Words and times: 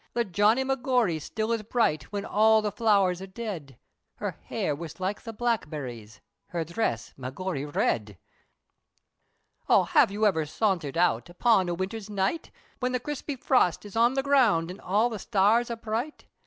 The 0.13 0.25
Johnny 0.25 0.63
Magory 0.63 1.19
still 1.21 1.51
is 1.51 1.61
bright, 1.61 2.05
Whin 2.05 2.25
all 2.25 2.63
the 2.63 2.71
flowers 2.71 3.21
are 3.21 3.27
dead, 3.27 3.77
Her 4.15 4.31
hair, 4.31 4.75
was 4.75 4.99
like 4.99 5.21
the 5.21 5.31
blackberries! 5.31 6.21
Her 6.47 6.63
dhress, 6.65 7.13
Magory 7.19 7.67
red! 7.67 8.17
O 9.69 9.83
have 9.83 10.09
you 10.09 10.25
ever 10.25 10.47
saunthered 10.47 10.97
out 10.97 11.29
Upon 11.29 11.69
a 11.69 11.75
winther's 11.75 12.09
night, 12.09 12.49
Whin 12.79 12.93
the 12.93 12.99
crispy 12.99 13.35
frost, 13.35 13.85
is 13.85 13.95
on 13.95 14.15
the 14.15 14.23
ground, 14.23 14.71
An' 14.71 14.79
all 14.79 15.07
the 15.11 15.19
stars, 15.19 15.69
are 15.69 15.75
bright? 15.75 16.25